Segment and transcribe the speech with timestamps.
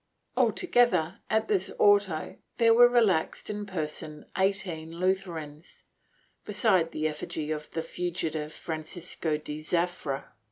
[0.01, 0.03] ^
[0.41, 5.83] Altogether, at this auto, there were relaxed in person eighteen Lutherans,
[6.43, 10.33] besides the effigy of the fugitive Francisco de Zafra.